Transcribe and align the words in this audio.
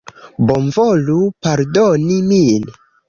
Bonvolu 0.51 1.17
pardoni 1.47 2.17
min! 2.33 2.69